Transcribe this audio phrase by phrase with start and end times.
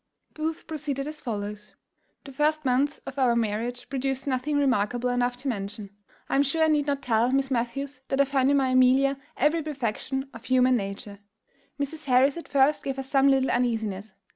[0.33, 1.75] _Booth proceeded as follows:
[2.23, 5.91] "The first months of our marriage produced nothing remarkable enough to mention.
[6.27, 9.19] I am sure I need not tell Miss Matthews that I found in my Amelia
[9.37, 11.19] every perfection of human nature.
[11.79, 12.05] Mrs.
[12.05, 14.15] Harris at first gave us some little uneasiness.